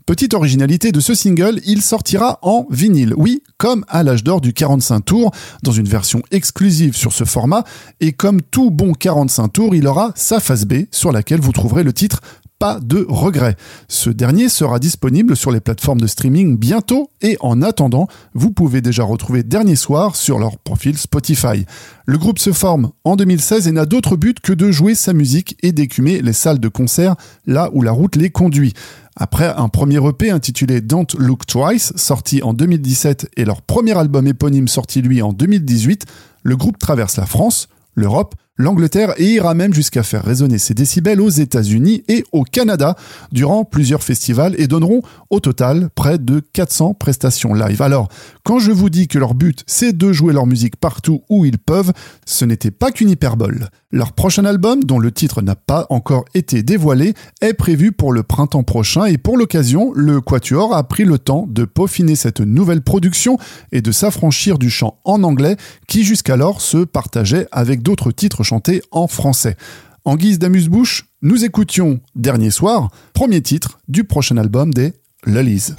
Petite 0.07 0.35
originalité 0.35 0.91
de 0.91 0.99
ce 0.99 1.15
single, 1.15 1.61
il 1.65 1.83
sortira 1.83 2.41
en 2.43 2.67
vinyle. 2.69 3.15
Oui, 3.17 3.45
comme 3.59 3.85
à 3.87 4.03
l'âge 4.03 4.25
d'or 4.25 4.41
du 4.41 4.53
45 4.53 5.03
tours, 5.03 5.31
dans 5.63 5.71
une 5.71 5.87
version 5.87 6.21
exclusive 6.33 6.97
sur 6.97 7.13
ce 7.13 7.23
format, 7.23 7.63
et 8.01 8.11
comme 8.11 8.43
tout 8.43 8.73
bon 8.73 8.93
45 8.93 9.53
tours, 9.53 9.75
il 9.77 9.87
aura 9.87 10.11
sa 10.17 10.41
face 10.41 10.65
B 10.65 10.87
sur 10.91 11.13
laquelle 11.13 11.41
vous 11.41 11.53
trouverez 11.53 11.85
le 11.85 11.93
titre 11.93 12.23
pas 12.61 12.79
de 12.79 13.07
regret. 13.09 13.57
Ce 13.89 14.11
dernier 14.11 14.51
sera 14.51 14.79
disponible 14.79 15.35
sur 15.35 15.51
les 15.51 15.61
plateformes 15.61 16.01
de 16.01 16.07
streaming 16.07 16.59
bientôt 16.59 17.11
et 17.23 17.39
en 17.41 17.63
attendant, 17.63 18.07
vous 18.35 18.53
pouvez 18.53 18.83
déjà 18.83 19.03
retrouver 19.03 19.43
Dernier 19.43 19.77
Soir 19.77 20.15
sur 20.15 20.39
leur 20.39 20.59
profil 20.59 20.99
Spotify. 20.99 21.65
Le 22.05 22.19
groupe 22.19 22.39
se 22.39 22.53
forme 22.53 22.91
en 23.03 23.17
2016 23.17 23.67
et 23.67 23.73
n'a 23.73 23.87
d'autre 23.87 24.15
but 24.15 24.41
que 24.41 24.53
de 24.53 24.71
jouer 24.71 24.95
sa 24.95 25.15
musique 25.15 25.57
et 25.63 25.73
d'écumer 25.73 26.21
les 26.21 26.35
salles 26.35 26.61
de 26.61 26.69
concert 26.69 27.17
là 27.47 27.71
où 27.73 27.81
la 27.81 27.93
route 27.93 28.17
les 28.17 28.29
conduit. 28.29 28.75
Après 29.17 29.53
un 29.57 29.69
premier 29.69 30.07
EP 30.07 30.31
intitulé 30.31 30.83
Don't 30.83 31.07
Look 31.17 31.47
Twice, 31.47 31.95
sorti 31.97 32.43
en 32.43 32.53
2017, 32.53 33.31
et 33.39 33.47
leur 33.47 33.63
premier 33.63 33.97
album 33.97 34.27
éponyme 34.27 34.69
sorti 34.69 35.01
lui 35.01 35.23
en 35.23 35.33
2018, 35.33 36.05
le 36.43 36.57
groupe 36.57 36.79
traverse 36.79 37.17
la 37.17 37.27
France, 37.27 37.69
l'Europe, 37.95 38.35
l'Angleterre 38.57 39.15
et 39.17 39.25
ira 39.25 39.55
même 39.55 39.73
jusqu'à 39.73 40.03
faire 40.03 40.25
résonner 40.25 40.59
ses 40.59 40.75
décibels 40.75 41.21
aux 41.21 41.31
États-Unis 41.31 42.03
et 42.09 42.25
au 42.33 42.45
Canada 42.45 42.95
durant 43.33 43.65
plusieurs 43.65 44.03
festivals 44.03 44.55
et 44.59 44.67
donneront 44.67 45.03
au 45.31 45.41
total 45.41 45.89
près 45.95 46.19
de 46.19 46.41
400 46.53 46.95
prestations 46.95 47.55
live. 47.55 47.81
Alors, 47.81 48.09
quand 48.45 48.59
je 48.59 48.71
vous 48.71 48.91
dis 48.91 49.09
que 49.09 49.19
leur 49.19 49.35
but 49.35 49.65
c'est 49.67 49.97
de 49.97 50.13
jouer 50.13 50.33
leur 50.33 50.47
musique 50.47 50.77
partout 50.77 51.23
où 51.31 51.45
ils 51.45 51.59
peuvent, 51.59 51.93
ce 52.27 52.45
n'était 52.45 52.71
pas 52.71 52.91
qu'une 52.91 53.11
hyperbole. 53.11 53.69
Leur 53.93 54.13
prochain 54.13 54.45
album, 54.45 54.85
dont 54.85 55.01
le 55.01 55.11
titre 55.11 55.43
n'a 55.43 55.57
pas 55.57 55.87
encore 55.91 56.25
été 56.35 56.63
dévoilé, 56.63 57.15
est 57.41 57.55
prévu 57.55 57.91
pour 57.91 58.13
le 58.13 58.23
printemps 58.23 58.63
prochain 58.63 59.07
et 59.07 59.19
pour 59.19 59.37
l'occasion, 59.37 59.91
le 59.97 60.21
Quatuor 60.21 60.77
a 60.77 60.85
pris 60.85 61.05
le 61.05 61.19
temps 61.19 61.47
de 61.49 61.65
peaufiner 61.65 62.15
cette 62.15 62.41
nouvelle 62.41 62.83
production 62.83 63.37
et 63.73 63.83
de 63.83 63.91
s'affranchir 63.91 64.59
du 64.59 64.71
chant 64.71 64.99
en 65.05 65.25
anglais 65.25 65.57
qui 65.89 66.05
jusqu'alors 66.05 66.61
se 66.61 66.85
partageait 66.85 67.49
avec 67.51 67.83
d'autres 67.83 68.13
titres 68.13 68.40
chantés 68.43 68.83
en 68.91 69.07
français. 69.07 69.57
En 70.05 70.17
guise 70.17 70.39
d'amuse-bouche, 70.39 71.07
nous 71.23 71.45
écoutions 71.45 72.01
Dernier 72.15 72.51
soir, 72.51 72.91
premier 73.13 73.41
titre 73.43 73.81
du 73.89 74.05
prochain 74.05 74.37
album 74.37 74.73
des 74.73 74.95
Lullies. 75.27 75.73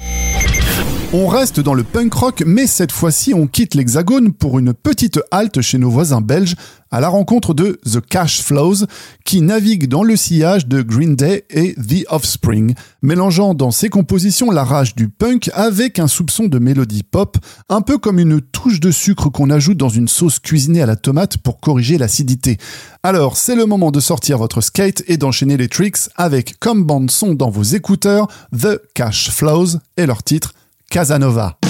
On 1.14 1.26
reste 1.26 1.60
dans 1.60 1.74
le 1.74 1.84
punk 1.84 2.14
rock, 2.14 2.42
mais 2.46 2.66
cette 2.66 2.90
fois-ci 2.90 3.34
on 3.34 3.46
quitte 3.46 3.74
l'hexagone 3.74 4.32
pour 4.32 4.58
une 4.58 4.72
petite 4.72 5.20
halte 5.30 5.60
chez 5.60 5.76
nos 5.76 5.90
voisins 5.90 6.22
belges 6.22 6.56
à 6.90 7.00
la 7.00 7.10
rencontre 7.10 7.52
de 7.52 7.78
The 7.84 8.00
Cash 8.00 8.40
Flows, 8.40 8.86
qui 9.26 9.42
navigue 9.42 9.88
dans 9.88 10.04
le 10.04 10.16
sillage 10.16 10.66
de 10.68 10.80
Green 10.80 11.14
Day 11.14 11.44
et 11.50 11.74
The 11.74 12.06
Offspring, 12.08 12.74
mélangeant 13.02 13.52
dans 13.52 13.70
ses 13.70 13.90
compositions 13.90 14.50
la 14.50 14.64
rage 14.64 14.94
du 14.94 15.10
punk 15.10 15.50
avec 15.52 15.98
un 15.98 16.06
soupçon 16.06 16.46
de 16.46 16.58
mélodie 16.58 17.02
pop, 17.02 17.36
un 17.68 17.82
peu 17.82 17.98
comme 17.98 18.18
une 18.18 18.40
touche 18.40 18.80
de 18.80 18.90
sucre 18.90 19.28
qu'on 19.28 19.50
ajoute 19.50 19.76
dans 19.76 19.90
une 19.90 20.08
sauce 20.08 20.38
cuisinée 20.38 20.80
à 20.80 20.86
la 20.86 20.96
tomate 20.96 21.36
pour 21.36 21.60
corriger 21.60 21.98
l'acidité. 21.98 22.56
Alors, 23.02 23.36
c'est 23.36 23.56
le 23.56 23.66
moment 23.66 23.90
de 23.90 24.00
sortir 24.00 24.38
votre 24.38 24.62
skate 24.62 25.02
et 25.08 25.18
d'enchaîner 25.18 25.58
les 25.58 25.68
tricks 25.68 26.08
avec 26.16 26.58
comme 26.58 26.84
bande 26.84 27.10
son 27.10 27.34
dans 27.34 27.50
vos 27.50 27.62
écouteurs 27.62 28.28
The 28.58 28.80
Cash 28.94 29.30
Flows 29.30 29.78
et 29.98 30.06
leur 30.06 30.22
titre 30.22 30.54
Casanova. 30.92 31.61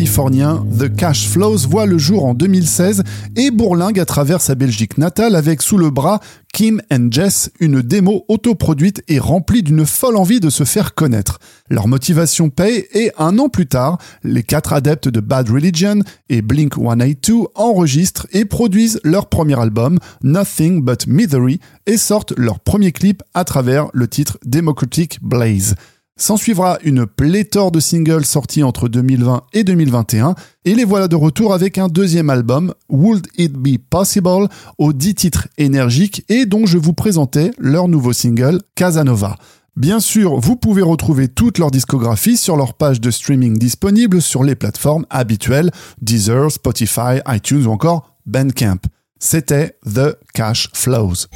Californien, 0.00 0.64
The 0.78 0.88
Cash 0.96 1.28
Flows 1.28 1.68
voit 1.68 1.84
le 1.84 1.98
jour 1.98 2.24
en 2.24 2.32
2016 2.32 3.02
et 3.36 3.50
bourlingue 3.50 4.00
à 4.00 4.06
travers 4.06 4.40
sa 4.40 4.54
Belgique 4.54 4.96
natale 4.96 5.36
avec 5.36 5.60
sous 5.60 5.76
le 5.76 5.90
bras 5.90 6.20
Kim 6.54 6.80
and 6.90 7.08
Jess, 7.10 7.50
une 7.60 7.82
démo 7.82 8.24
autoproduite 8.28 9.02
et 9.08 9.18
remplie 9.18 9.62
d'une 9.62 9.84
folle 9.84 10.16
envie 10.16 10.40
de 10.40 10.48
se 10.48 10.64
faire 10.64 10.94
connaître. 10.94 11.38
Leur 11.68 11.86
motivation 11.86 12.48
paye 12.48 12.86
et 12.94 13.12
un 13.18 13.38
an 13.38 13.50
plus 13.50 13.66
tard, 13.66 13.98
les 14.24 14.42
quatre 14.42 14.72
adeptes 14.72 15.08
de 15.08 15.20
Bad 15.20 15.50
Religion 15.50 15.98
et 16.30 16.40
Blink 16.40 16.76
182 16.76 17.48
enregistrent 17.54 18.26
et 18.32 18.46
produisent 18.46 19.00
leur 19.04 19.28
premier 19.28 19.60
album, 19.60 19.98
Nothing 20.22 20.82
But 20.82 21.08
Misery, 21.08 21.60
et 21.84 21.98
sortent 21.98 22.32
leur 22.38 22.60
premier 22.60 22.92
clip 22.92 23.22
à 23.34 23.44
travers 23.44 23.88
le 23.92 24.08
titre 24.08 24.38
Democratic 24.46 25.18
Blaze. 25.20 25.74
S'en 26.20 26.36
suivra 26.36 26.78
une 26.84 27.06
pléthore 27.06 27.72
de 27.72 27.80
singles 27.80 28.26
sortis 28.26 28.62
entre 28.62 28.88
2020 28.88 29.44
et 29.54 29.64
2021, 29.64 30.34
et 30.66 30.74
les 30.74 30.84
voilà 30.84 31.08
de 31.08 31.16
retour 31.16 31.54
avec 31.54 31.78
un 31.78 31.88
deuxième 31.88 32.28
album, 32.28 32.74
Would 32.90 33.26
It 33.38 33.54
Be 33.54 33.78
Possible, 33.78 34.48
aux 34.76 34.92
10 34.92 35.14
titres 35.14 35.48
énergiques 35.56 36.22
et 36.28 36.44
dont 36.44 36.66
je 36.66 36.76
vous 36.76 36.92
présentais 36.92 37.52
leur 37.58 37.88
nouveau 37.88 38.12
single, 38.12 38.60
Casanova. 38.74 39.36
Bien 39.76 39.98
sûr, 39.98 40.38
vous 40.38 40.56
pouvez 40.56 40.82
retrouver 40.82 41.28
toute 41.28 41.56
leur 41.56 41.70
discographie 41.70 42.36
sur 42.36 42.58
leur 42.58 42.74
page 42.74 43.00
de 43.00 43.10
streaming 43.10 43.56
disponible 43.56 44.20
sur 44.20 44.44
les 44.44 44.56
plateformes 44.56 45.06
habituelles, 45.08 45.70
Deezer, 46.02 46.52
Spotify, 46.52 47.20
iTunes 47.28 47.64
ou 47.64 47.70
encore 47.70 48.14
Bandcamp. 48.26 48.80
C'était 49.18 49.78
The 49.86 50.18
Cash 50.34 50.68
Flows. 50.74 51.28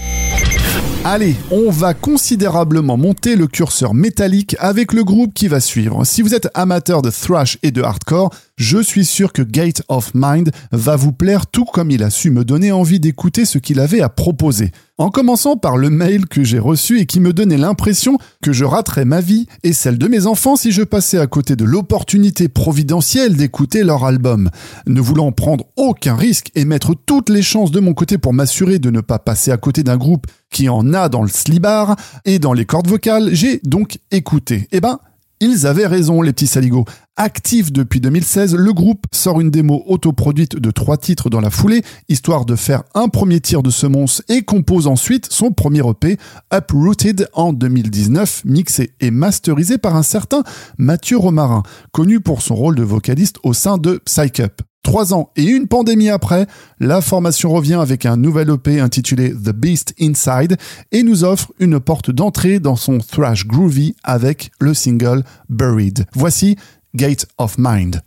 Allez, 1.06 1.36
on 1.50 1.70
va 1.70 1.92
considérablement 1.92 2.96
monter 2.96 3.36
le 3.36 3.46
curseur 3.46 3.92
métallique 3.92 4.56
avec 4.58 4.94
le 4.94 5.04
groupe 5.04 5.34
qui 5.34 5.48
va 5.48 5.60
suivre. 5.60 6.02
Si 6.06 6.22
vous 6.22 6.34
êtes 6.34 6.48
amateur 6.54 7.02
de 7.02 7.10
thrash 7.10 7.58
et 7.62 7.72
de 7.72 7.82
hardcore, 7.82 8.30
je 8.56 8.78
suis 8.78 9.04
sûr 9.04 9.32
que 9.32 9.42
Gate 9.42 9.82
of 9.88 10.12
Mind 10.14 10.50
va 10.70 10.94
vous 10.94 11.12
plaire 11.12 11.46
tout 11.48 11.64
comme 11.64 11.90
il 11.90 12.04
a 12.04 12.10
su 12.10 12.30
me 12.30 12.44
donner 12.44 12.70
envie 12.70 13.00
d'écouter 13.00 13.44
ce 13.44 13.58
qu'il 13.58 13.80
avait 13.80 14.00
à 14.00 14.08
proposer. 14.08 14.70
En 14.96 15.10
commençant 15.10 15.56
par 15.56 15.76
le 15.76 15.90
mail 15.90 16.26
que 16.26 16.44
j'ai 16.44 16.60
reçu 16.60 17.00
et 17.00 17.06
qui 17.06 17.18
me 17.18 17.32
donnait 17.32 17.56
l'impression 17.56 18.16
que 18.42 18.52
je 18.52 18.64
raterais 18.64 19.04
ma 19.04 19.20
vie 19.20 19.48
et 19.64 19.72
celle 19.72 19.98
de 19.98 20.06
mes 20.06 20.26
enfants 20.26 20.54
si 20.54 20.70
je 20.70 20.84
passais 20.84 21.18
à 21.18 21.26
côté 21.26 21.56
de 21.56 21.64
l'opportunité 21.64 22.46
providentielle 22.48 23.34
d'écouter 23.34 23.82
leur 23.82 24.04
album. 24.04 24.50
Ne 24.86 25.00
voulant 25.00 25.32
prendre 25.32 25.64
aucun 25.76 26.14
risque 26.14 26.52
et 26.54 26.64
mettre 26.64 26.94
toutes 26.94 27.30
les 27.30 27.42
chances 27.42 27.72
de 27.72 27.80
mon 27.80 27.92
côté 27.92 28.18
pour 28.18 28.32
m'assurer 28.32 28.78
de 28.78 28.90
ne 28.90 29.00
pas 29.00 29.18
passer 29.18 29.50
à 29.50 29.56
côté 29.56 29.82
d'un 29.82 29.96
groupe 29.96 30.28
qui 30.52 30.68
en 30.68 30.94
a 30.94 31.08
dans 31.08 31.22
le 31.22 31.28
slibar 31.28 31.96
et 32.24 32.38
dans 32.38 32.52
les 32.52 32.66
cordes 32.66 32.86
vocales, 32.86 33.30
j'ai 33.32 33.60
donc 33.64 33.98
écouté. 34.12 34.68
Eh 34.70 34.80
ben, 34.80 35.00
ils 35.44 35.66
avaient 35.66 35.86
raison, 35.86 36.22
les 36.22 36.32
petits 36.32 36.46
saligots. 36.46 36.86
Actif 37.16 37.70
depuis 37.70 38.00
2016, 38.00 38.56
le 38.56 38.72
groupe 38.72 39.06
sort 39.12 39.40
une 39.40 39.50
démo 39.50 39.84
autoproduite 39.86 40.56
de 40.56 40.70
trois 40.70 40.96
titres 40.96 41.30
dans 41.30 41.40
la 41.40 41.50
foulée, 41.50 41.82
histoire 42.08 42.44
de 42.44 42.56
faire 42.56 42.82
un 42.94 43.08
premier 43.08 43.40
tir 43.40 43.62
de 43.62 43.70
semonce 43.70 44.22
et 44.28 44.42
compose 44.42 44.86
ensuite 44.86 45.28
son 45.30 45.52
premier 45.52 45.82
EP, 45.88 46.18
Uprooted, 46.52 47.28
en 47.34 47.52
2019, 47.52 48.42
mixé 48.46 48.94
et 49.00 49.10
masterisé 49.10 49.78
par 49.78 49.96
un 49.96 50.02
certain 50.02 50.42
Mathieu 50.78 51.18
Romarin, 51.18 51.62
connu 51.92 52.20
pour 52.20 52.42
son 52.42 52.54
rôle 52.54 52.74
de 52.74 52.82
vocaliste 52.82 53.36
au 53.42 53.52
sein 53.52 53.78
de 53.78 54.00
Psych 54.04 54.40
Up. 54.40 54.62
Trois 54.84 55.14
ans 55.14 55.30
et 55.34 55.42
une 55.42 55.66
pandémie 55.66 56.10
après, 56.10 56.46
la 56.78 57.00
formation 57.00 57.50
revient 57.50 57.74
avec 57.74 58.06
un 58.06 58.16
nouvel 58.16 58.50
EP 58.50 58.78
intitulé 58.78 59.32
The 59.32 59.50
Beast 59.50 59.94
Inside 60.00 60.56
et 60.92 61.02
nous 61.02 61.24
offre 61.24 61.52
une 61.58 61.80
porte 61.80 62.10
d'entrée 62.12 62.60
dans 62.60 62.76
son 62.76 62.98
thrash 62.98 63.46
groovy 63.46 63.96
avec 64.04 64.52
le 64.60 64.74
single 64.74 65.24
Buried. 65.48 66.04
Voici 66.14 66.56
Gate 66.94 67.26
of 67.38 67.56
Mind. 67.58 68.02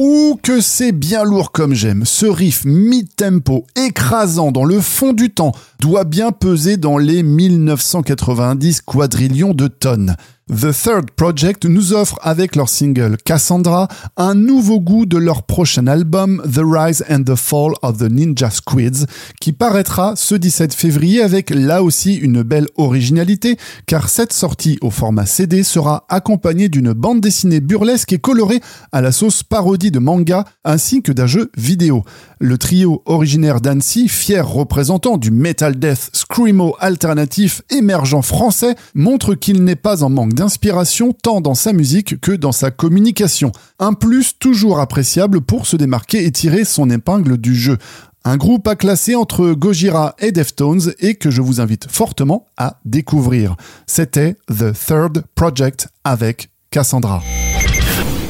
Ouh, 0.00 0.38
que 0.40 0.60
c'est 0.60 0.92
bien 0.92 1.24
lourd 1.24 1.50
comme 1.50 1.74
j'aime. 1.74 2.04
Ce 2.04 2.24
riff 2.24 2.64
mid-tempo, 2.64 3.66
écrasant 3.74 4.52
dans 4.52 4.64
le 4.64 4.80
fond 4.80 5.12
du 5.12 5.30
temps, 5.30 5.50
doit 5.80 6.04
bien 6.04 6.30
peser 6.30 6.76
dans 6.76 6.98
les 6.98 7.24
1990 7.24 8.82
quadrillions 8.82 9.54
de 9.54 9.66
tonnes. 9.66 10.14
The 10.48 10.72
Third 10.72 11.10
Project 11.10 11.66
nous 11.66 11.92
offre 11.92 12.18
avec 12.22 12.56
leur 12.56 12.70
single 12.70 13.18
Cassandra 13.22 13.86
un 14.16 14.34
nouveau 14.34 14.80
goût 14.80 15.04
de 15.04 15.18
leur 15.18 15.42
prochain 15.42 15.86
album 15.86 16.42
The 16.50 16.62
Rise 16.64 17.04
and 17.10 17.24
the 17.24 17.34
Fall 17.34 17.72
of 17.82 17.98
the 17.98 18.10
Ninja 18.10 18.48
Squids 18.48 19.04
qui 19.42 19.52
paraîtra 19.52 20.14
ce 20.16 20.34
17 20.34 20.72
février 20.72 21.20
avec 21.20 21.50
là 21.50 21.82
aussi 21.82 22.14
une 22.14 22.42
belle 22.42 22.66
originalité 22.76 23.58
car 23.84 24.08
cette 24.08 24.32
sortie 24.32 24.78
au 24.80 24.90
format 24.90 25.26
CD 25.26 25.62
sera 25.62 26.06
accompagnée 26.08 26.70
d'une 26.70 26.94
bande 26.94 27.20
dessinée 27.20 27.60
burlesque 27.60 28.14
et 28.14 28.18
colorée 28.18 28.62
à 28.90 29.02
la 29.02 29.12
sauce 29.12 29.42
parodie 29.42 29.90
de 29.90 29.98
manga 29.98 30.46
ainsi 30.64 31.02
que 31.02 31.12
d'un 31.12 31.26
jeu 31.26 31.50
vidéo. 31.58 32.04
Le 32.40 32.56
trio 32.56 33.02
originaire 33.04 33.60
d'Annecy, 33.60 34.08
fier 34.08 34.48
représentant 34.48 35.18
du 35.18 35.30
metal 35.30 35.78
death 35.78 36.08
screamo 36.14 36.74
alternatif 36.78 37.62
émergent 37.68 38.22
français, 38.22 38.76
montre 38.94 39.34
qu'il 39.34 39.64
n'est 39.64 39.76
pas 39.76 40.04
en 40.04 40.08
manque 40.08 40.37
d'inspiration 40.38 41.12
tant 41.12 41.40
dans 41.40 41.56
sa 41.56 41.72
musique 41.72 42.20
que 42.20 42.30
dans 42.30 42.52
sa 42.52 42.70
communication. 42.70 43.50
Un 43.80 43.92
plus 43.92 44.38
toujours 44.38 44.78
appréciable 44.78 45.40
pour 45.40 45.66
se 45.66 45.74
démarquer 45.74 46.24
et 46.24 46.30
tirer 46.30 46.64
son 46.64 46.90
épingle 46.90 47.38
du 47.38 47.56
jeu. 47.56 47.76
Un 48.24 48.36
groupe 48.36 48.68
à 48.68 48.76
classer 48.76 49.16
entre 49.16 49.50
Gojira 49.50 50.14
et 50.20 50.30
Deftones 50.30 50.92
et 51.00 51.16
que 51.16 51.32
je 51.32 51.42
vous 51.42 51.60
invite 51.60 51.90
fortement 51.90 52.46
à 52.56 52.78
découvrir. 52.84 53.56
C'était 53.88 54.36
The 54.46 54.72
Third 54.72 55.24
Project 55.34 55.88
avec 56.04 56.50
Cassandra. 56.70 57.20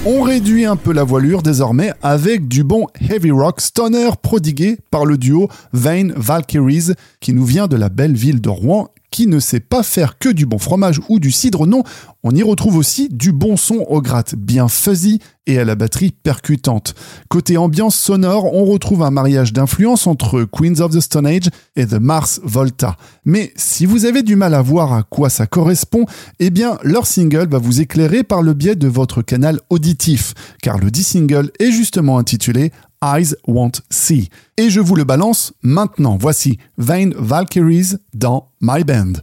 On 0.07 0.23
réduit 0.23 0.65
un 0.65 0.77
peu 0.77 0.95
la 0.95 1.05
voilure 1.05 1.43
désormais 1.43 1.93
avec 2.03 2.49
du 2.49 2.65
bon 2.65 2.87
heavy 3.07 3.33
rock 3.33 3.61
stoner 3.61 4.13
prodigué 4.23 4.79
par 4.91 5.05
le 5.05 5.19
duo 5.19 5.49
Vane 5.75 6.15
Valkyries 6.17 6.93
qui 7.21 7.35
nous 7.35 7.45
vient 7.45 7.67
de 7.67 7.77
la 7.77 7.91
belle 7.91 8.15
ville 8.15 8.41
de 8.41 8.49
Rouen 8.49 8.89
qui 9.11 9.27
ne 9.27 9.41
sait 9.41 9.61
pas 9.61 9.83
faire 9.83 10.19
que 10.19 10.29
du 10.29 10.47
bon 10.47 10.59
fromage 10.59 11.01
ou 11.09 11.19
du 11.19 11.33
cidre, 11.33 11.67
non, 11.67 11.83
on 12.23 12.35
y 12.35 12.43
retrouve 12.43 12.77
aussi 12.77 13.09
du 13.09 13.33
bon 13.33 13.57
son 13.57 13.85
au 13.89 14.03
gratte 14.03 14.35
bien 14.35 14.69
fuzzy 14.69 15.21
et 15.47 15.59
à 15.59 15.65
la 15.65 15.75
batterie 15.75 16.11
percutante. 16.11 16.95
Côté 17.29 17.57
ambiance 17.57 17.97
sonore, 17.97 18.53
on 18.53 18.65
retrouve 18.65 19.03
un 19.03 19.11
mariage 19.11 19.53
d'influence 19.53 20.07
entre 20.07 20.45
Queens 20.45 20.81
of 20.81 20.93
the 20.93 21.01
Stone 21.01 21.27
Age 21.27 21.49
et 21.75 21.87
The 21.87 21.95
Mars 21.95 22.41
Volta. 22.45 22.97
Mais 23.25 23.53
si 23.57 23.87
vous 23.87 24.05
avez 24.05 24.23
du 24.23 24.37
mal 24.37 24.53
à 24.53 24.63
voir 24.63 24.93
à 24.93 25.03
quoi 25.05 25.31
ça 25.31 25.47
correspond, 25.47 26.05
eh 26.39 26.51
bien 26.51 26.77
leur 26.83 27.07
single 27.07 27.49
va 27.49 27.59
vous 27.59 27.81
éclairer 27.81 28.25
par 28.25 28.43
le 28.43 28.53
biais 28.53 28.77
de 28.77 28.89
votre 28.89 29.23
canal 29.23 29.61
auditif, 29.71 30.35
car 30.63 30.79
le 30.79 30.91
dit 30.91 31.05
single 31.05 31.51
est 31.59 31.73
justement 31.73 32.19
intitulé 32.19 32.73
Eyes 33.03 33.37
Won't 33.47 33.83
See. 33.91 34.29
Et 34.57 34.71
je 34.71 34.81
vous 34.81 34.97
le 34.97 35.05
balance 35.05 35.53
maintenant. 35.63 36.17
Voici 36.19 36.59
Vane 36.77 37.15
Valkyries 37.17 37.97
dans 38.15 38.51
My 38.61 38.85
Band. 38.85 39.15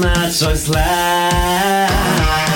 Much 0.00 0.40
choice 0.40 0.68
left. 0.68 2.49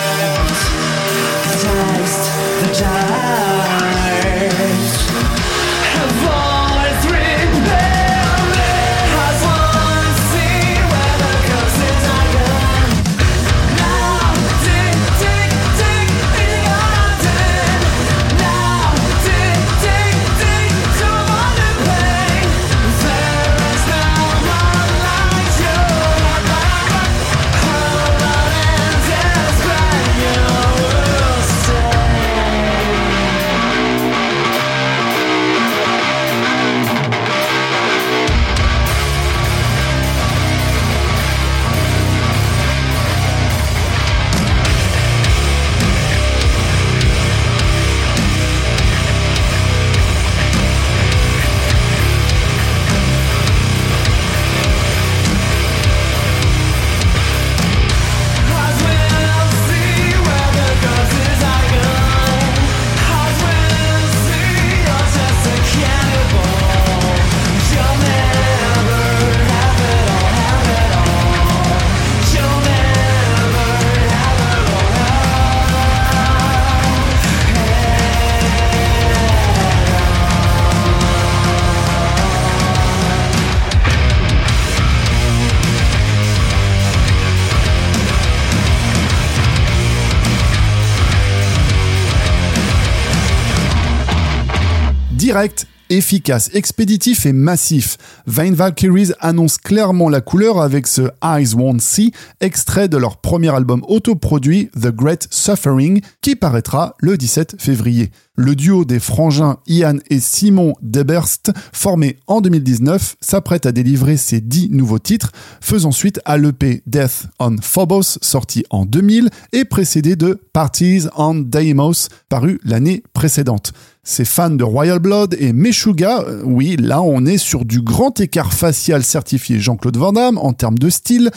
Efficace, 95.90 96.50
expéditif 96.54 97.26
et 97.26 97.32
massif. 97.32 97.96
Vane 98.26 98.54
Valkyries 98.54 99.12
annonce 99.20 99.58
clairement 99.58 100.08
la 100.08 100.20
couleur 100.20 100.60
avec 100.60 100.86
ce 100.86 101.02
Eyes 101.22 101.54
Won't 101.54 101.80
See, 101.80 102.12
extrait 102.40 102.88
de 102.88 102.96
leur 102.96 103.18
premier 103.18 103.54
album 103.54 103.84
autoproduit 103.88 104.70
The 104.80 104.88
Great 104.88 105.28
Suffering, 105.30 106.00
qui 106.20 106.36
paraîtra 106.36 106.94
le 107.00 107.16
17 107.16 107.56
février. 107.58 108.10
Le 108.36 108.56
duo 108.56 108.84
des 108.84 108.98
frangins 108.98 109.58
Ian 109.68 109.98
et 110.10 110.18
Simon 110.18 110.74
Deberst, 110.82 111.52
formé 111.72 112.16
en 112.26 112.40
2019, 112.40 113.14
s'apprête 113.20 113.64
à 113.64 113.70
délivrer 113.70 114.16
ses 114.16 114.40
dix 114.40 114.68
nouveaux 114.70 114.98
titres, 114.98 115.30
faisant 115.60 115.92
suite 115.92 116.20
à 116.24 116.36
l'EP 116.36 116.82
Death 116.88 117.28
on 117.38 117.54
Phobos, 117.62 118.18
sorti 118.22 118.64
en 118.70 118.86
2000 118.86 119.30
et 119.52 119.64
précédé 119.64 120.16
de 120.16 120.40
Parties 120.52 121.04
on 121.16 121.36
Deimos, 121.36 122.08
paru 122.28 122.58
l'année 122.64 123.04
précédente. 123.12 123.72
Ces 124.02 124.24
fans 124.24 124.50
de 124.50 124.64
Royal 124.64 124.98
Blood 124.98 125.36
et 125.38 125.52
Meshuga, 125.52 126.22
euh, 126.22 126.42
oui, 126.44 126.76
là 126.76 127.02
on 127.02 127.24
est 127.26 127.38
sur 127.38 127.64
du 127.64 127.82
grand 127.82 128.18
écart 128.18 128.52
facial 128.52 129.04
certifié 129.04 129.60
Jean-Claude 129.60 129.96
Van 129.96 130.12
Damme 130.12 130.38
en 130.38 130.52
termes 130.52 130.78
de 130.78 130.90
style. 130.90 131.30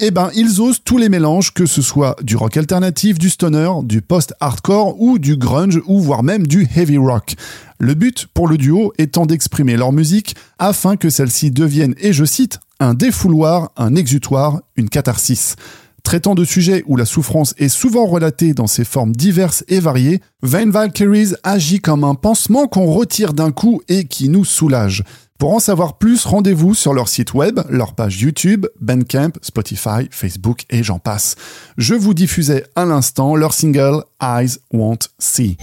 Eh 0.00 0.12
ben, 0.12 0.30
ils 0.36 0.60
osent 0.60 0.80
tous 0.84 0.96
les 0.96 1.08
mélanges, 1.08 1.52
que 1.52 1.66
ce 1.66 1.82
soit 1.82 2.14
du 2.22 2.36
rock 2.36 2.56
alternatif, 2.56 3.18
du 3.18 3.28
stoner, 3.28 3.68
du 3.82 4.00
post-hardcore 4.00 4.94
ou 5.00 5.18
du 5.18 5.36
grunge 5.36 5.80
ou 5.86 5.98
voire 5.98 6.22
même 6.22 6.46
du 6.46 6.68
heavy 6.76 6.98
rock. 6.98 7.34
Le 7.80 7.94
but 7.94 8.28
pour 8.32 8.46
le 8.46 8.56
duo 8.56 8.92
étant 8.98 9.26
d'exprimer 9.26 9.76
leur 9.76 9.90
musique 9.90 10.36
afin 10.60 10.96
que 10.96 11.10
celle-ci 11.10 11.50
devienne, 11.50 11.96
et 11.98 12.12
je 12.12 12.24
cite, 12.24 12.60
un 12.78 12.94
défouloir, 12.94 13.72
un 13.76 13.96
exutoire, 13.96 14.60
une 14.76 14.88
catharsis. 14.88 15.56
Traitant 16.04 16.36
de 16.36 16.44
sujets 16.44 16.84
où 16.86 16.94
la 16.94 17.04
souffrance 17.04 17.54
est 17.58 17.68
souvent 17.68 18.06
relatée 18.06 18.54
dans 18.54 18.68
ses 18.68 18.84
formes 18.84 19.16
diverses 19.16 19.64
et 19.66 19.80
variées, 19.80 20.20
Vane 20.42 20.70
Valkyries 20.70 21.34
agit 21.42 21.80
comme 21.80 22.04
un 22.04 22.14
pansement 22.14 22.68
qu'on 22.68 22.86
retire 22.86 23.32
d'un 23.32 23.50
coup 23.50 23.82
et 23.88 24.04
qui 24.04 24.28
nous 24.28 24.44
soulage. 24.44 25.02
Pour 25.38 25.54
en 25.54 25.60
savoir 25.60 25.98
plus, 25.98 26.24
rendez-vous 26.24 26.74
sur 26.74 26.92
leur 26.92 27.08
site 27.08 27.32
web, 27.32 27.60
leur 27.68 27.94
page 27.94 28.20
YouTube, 28.20 28.66
Bandcamp, 28.80 29.30
Spotify, 29.40 30.08
Facebook 30.10 30.64
et 30.68 30.82
j'en 30.82 30.98
passe. 30.98 31.36
Je 31.76 31.94
vous 31.94 32.12
diffusais 32.12 32.64
à 32.74 32.84
l'instant 32.84 33.36
leur 33.36 33.54
single 33.54 34.02
Eyes 34.20 34.58
Won't 34.72 35.10
See. 35.20 35.56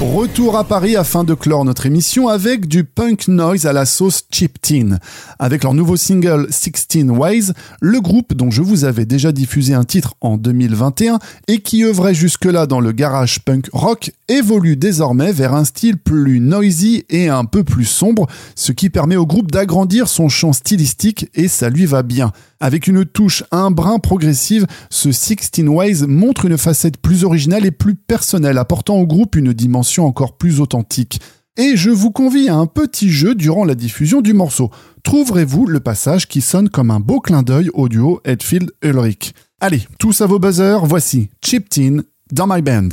Retour 0.00 0.56
à 0.56 0.64
Paris 0.64 0.96
afin 0.96 1.24
de 1.24 1.34
clore 1.34 1.66
notre 1.66 1.84
émission 1.84 2.28
avec 2.28 2.66
du 2.66 2.84
punk 2.84 3.28
noise 3.28 3.66
à 3.66 3.74
la 3.74 3.84
sauce 3.84 4.22
Chip 4.30 4.58
Teen. 4.58 4.98
Avec 5.38 5.62
leur 5.62 5.74
nouveau 5.74 5.98
single 5.98 6.46
16 6.48 7.10
Ways, 7.10 7.52
le 7.82 8.00
groupe 8.00 8.32
dont 8.32 8.50
je 8.50 8.62
vous 8.62 8.84
avais 8.84 9.04
déjà 9.04 9.30
diffusé 9.30 9.74
un 9.74 9.84
titre 9.84 10.14
en 10.22 10.38
2021 10.38 11.18
et 11.48 11.58
qui 11.58 11.84
œuvrait 11.84 12.14
jusque-là 12.14 12.66
dans 12.66 12.80
le 12.80 12.92
garage 12.92 13.40
punk 13.40 13.68
rock 13.74 14.12
évolue 14.28 14.76
désormais 14.76 15.32
vers 15.32 15.52
un 15.52 15.66
style 15.66 15.98
plus 15.98 16.40
noisy 16.40 17.04
et 17.10 17.28
un 17.28 17.44
peu 17.44 17.62
plus 17.62 17.84
sombre, 17.84 18.26
ce 18.54 18.72
qui 18.72 18.88
permet 18.88 19.16
au 19.16 19.26
groupe 19.26 19.50
d'agrandir 19.50 20.08
son 20.08 20.30
champ 20.30 20.54
stylistique 20.54 21.28
et 21.34 21.46
ça 21.46 21.68
lui 21.68 21.84
va 21.84 22.02
bien. 22.02 22.32
Avec 22.62 22.86
une 22.86 23.06
touche 23.06 23.42
un 23.50 23.70
brin 23.70 23.98
progressive, 23.98 24.66
ce 24.90 25.12
16 25.12 25.66
Ways 25.66 26.06
montre 26.06 26.44
une 26.44 26.58
facette 26.58 26.98
plus 26.98 27.24
originale 27.24 27.64
et 27.64 27.70
plus 27.70 27.94
personnelle, 27.94 28.58
apportant 28.58 28.96
au 28.96 29.06
groupe 29.06 29.34
une 29.34 29.54
dimension 29.54 30.06
encore 30.06 30.36
plus 30.36 30.60
authentique. 30.60 31.20
Et 31.56 31.76
je 31.76 31.88
vous 31.88 32.10
convie 32.10 32.50
à 32.50 32.56
un 32.56 32.66
petit 32.66 33.10
jeu 33.10 33.34
durant 33.34 33.64
la 33.64 33.74
diffusion 33.74 34.20
du 34.20 34.34
morceau. 34.34 34.70
Trouverez-vous 35.04 35.66
le 35.66 35.80
passage 35.80 36.28
qui 36.28 36.42
sonne 36.42 36.68
comme 36.68 36.90
un 36.90 37.00
beau 37.00 37.20
clin 37.20 37.42
d'œil 37.42 37.70
au 37.72 37.88
duo 37.88 38.20
Hetfield-Ulrich 38.24 39.32
Allez, 39.60 39.86
tous 39.98 40.20
à 40.20 40.26
vos 40.26 40.38
buzzers, 40.38 40.84
voici 40.84 41.30
Chip 41.42 41.68
Teen 41.70 42.02
dans 42.30 42.46
My 42.46 42.60
Band. 42.60 42.88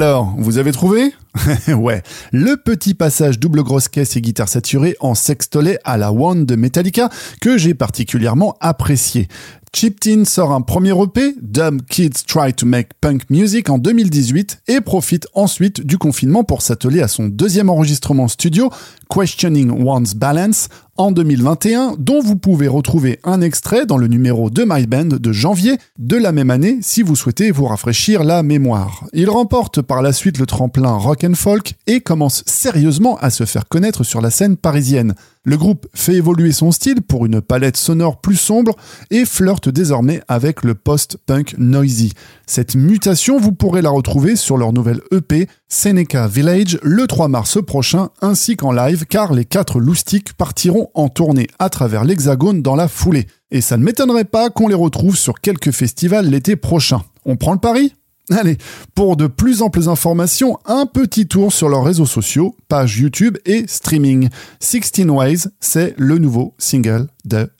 Alors, 0.00 0.32
vous 0.38 0.58
avez 0.58 0.70
trouvé? 0.70 1.12
Ouais, 1.76 2.04
le 2.30 2.56
petit 2.56 2.94
passage 2.94 3.40
double 3.40 3.64
grosse 3.64 3.88
caisse 3.88 4.14
et 4.14 4.20
guitare 4.20 4.48
saturée 4.48 4.96
en 5.00 5.16
sextolet 5.16 5.80
à 5.82 5.96
la 5.96 6.12
One 6.12 6.46
de 6.46 6.54
Metallica 6.54 7.08
que 7.40 7.58
j'ai 7.58 7.74
particulièrement 7.74 8.56
apprécié. 8.60 9.26
Chip 9.74 10.00
Tin 10.00 10.24
sort 10.24 10.52
un 10.52 10.62
premier 10.62 10.92
EP, 11.00 11.34
Dumb 11.42 11.82
Kids 11.88 12.24
Try 12.26 12.52
to 12.54 12.66
Make 12.66 12.94
Punk 13.00 13.28
Music 13.30 13.68
en 13.68 13.78
2018 13.78 14.62
et 14.68 14.80
profite 14.80 15.26
ensuite 15.34 15.84
du 15.84 15.98
confinement 15.98 16.42
pour 16.42 16.62
s'atteler 16.62 17.00
à 17.00 17.08
son 17.08 17.28
deuxième 17.28 17.68
enregistrement 17.68 18.28
studio, 18.28 18.70
Questioning 19.10 19.70
One's 19.86 20.14
Balance, 20.14 20.68
en 20.98 21.12
2021, 21.12 21.94
dont 21.96 22.20
vous 22.20 22.36
pouvez 22.36 22.66
retrouver 22.66 23.20
un 23.22 23.40
extrait 23.40 23.86
dans 23.86 23.98
le 23.98 24.08
numéro 24.08 24.50
de 24.50 24.64
My 24.66 24.84
Band 24.86 25.16
de 25.20 25.32
janvier 25.32 25.78
de 25.96 26.16
la 26.16 26.32
même 26.32 26.50
année 26.50 26.78
si 26.82 27.02
vous 27.02 27.14
souhaitez 27.14 27.52
vous 27.52 27.66
rafraîchir 27.66 28.24
la 28.24 28.42
mémoire. 28.42 29.04
Il 29.12 29.30
remporte 29.30 29.80
par 29.80 30.02
la 30.02 30.12
suite 30.12 30.38
le 30.38 30.46
tremplin 30.46 30.90
rock 30.90 31.22
and 31.22 31.34
folk 31.34 31.74
et 31.86 32.00
commence 32.00 32.42
sérieusement 32.46 33.16
à 33.18 33.30
se 33.30 33.44
faire 33.44 33.68
connaître 33.68 34.02
sur 34.02 34.20
la 34.20 34.30
scène 34.30 34.56
parisienne. 34.56 35.14
Le 35.48 35.56
groupe 35.56 35.86
fait 35.94 36.16
évoluer 36.16 36.52
son 36.52 36.72
style 36.72 37.00
pour 37.00 37.24
une 37.24 37.40
palette 37.40 37.78
sonore 37.78 38.20
plus 38.20 38.36
sombre 38.36 38.76
et 39.10 39.24
flirte 39.24 39.70
désormais 39.70 40.20
avec 40.28 40.62
le 40.62 40.74
post-punk 40.74 41.54
noisy. 41.56 42.12
Cette 42.46 42.74
mutation, 42.74 43.40
vous 43.40 43.52
pourrez 43.52 43.80
la 43.80 43.88
retrouver 43.88 44.36
sur 44.36 44.58
leur 44.58 44.74
nouvelle 44.74 45.00
EP 45.10 45.48
Seneca 45.66 46.28
Village 46.28 46.78
le 46.82 47.06
3 47.06 47.28
mars 47.28 47.64
prochain 47.64 48.10
ainsi 48.20 48.56
qu'en 48.56 48.72
live 48.72 49.06
car 49.06 49.32
les 49.32 49.46
quatre 49.46 49.80
loustiques 49.80 50.34
partiront 50.34 50.90
en 50.92 51.08
tournée 51.08 51.46
à 51.58 51.70
travers 51.70 52.04
l'hexagone 52.04 52.60
dans 52.60 52.76
la 52.76 52.86
foulée. 52.86 53.26
Et 53.50 53.62
ça 53.62 53.78
ne 53.78 53.84
m'étonnerait 53.84 54.26
pas 54.26 54.50
qu'on 54.50 54.68
les 54.68 54.74
retrouve 54.74 55.16
sur 55.16 55.40
quelques 55.40 55.70
festivals 55.70 56.28
l'été 56.28 56.56
prochain. 56.56 57.00
On 57.24 57.36
prend 57.36 57.54
le 57.54 57.58
pari? 57.58 57.94
Allez, 58.30 58.58
pour 58.94 59.16
de 59.16 59.26
plus 59.26 59.62
amples 59.62 59.88
informations, 59.88 60.58
un 60.66 60.84
petit 60.84 61.26
tour 61.26 61.50
sur 61.50 61.70
leurs 61.70 61.84
réseaux 61.84 62.04
sociaux, 62.04 62.54
page 62.68 62.98
YouTube 62.98 63.38
et 63.46 63.66
streaming. 63.66 64.28
16 64.60 65.06
Ways, 65.08 65.46
c'est 65.60 65.94
le 65.96 66.18
nouveau 66.18 66.54
single 66.58 67.06
de. 67.28 67.50